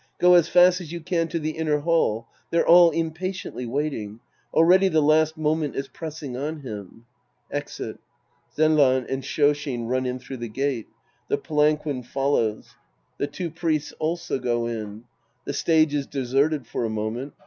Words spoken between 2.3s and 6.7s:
They're all impatiently waiting. Already the last moment is pressing on